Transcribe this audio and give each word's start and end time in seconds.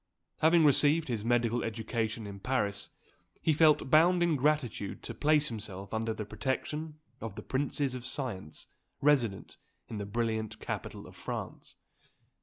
Having 0.39 0.65
received 0.65 1.09
his 1.09 1.23
medical 1.23 1.63
education 1.63 2.25
in 2.25 2.39
Paris, 2.39 2.89
he 3.39 3.53
felt 3.53 3.91
bound 3.91 4.23
in 4.23 4.35
gratitude 4.35 5.03
to 5.03 5.13
place 5.13 5.49
himself 5.49 5.93
under 5.93 6.11
the 6.11 6.25
protection 6.25 6.95
of 7.19 7.35
"the 7.35 7.43
princes 7.43 7.93
of 7.93 8.03
science," 8.03 8.65
resident 8.99 9.57
in 9.89 9.99
the 9.99 10.07
brilliant 10.07 10.59
capital 10.59 11.05
of 11.05 11.15
France. 11.15 11.75